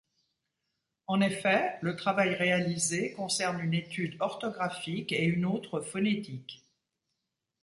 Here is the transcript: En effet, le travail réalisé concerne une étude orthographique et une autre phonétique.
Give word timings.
En 1.05 1.21
effet, 1.21 1.77
le 1.83 1.95
travail 1.95 2.33
réalisé 2.33 3.11
concerne 3.11 3.61
une 3.61 3.75
étude 3.75 4.17
orthographique 4.19 5.11
et 5.11 5.25
une 5.25 5.45
autre 5.45 5.79
phonétique. 5.79 6.63